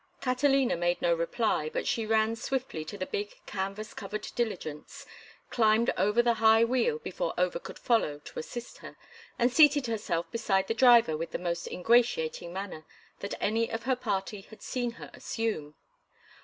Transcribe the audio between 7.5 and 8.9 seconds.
could follow to assist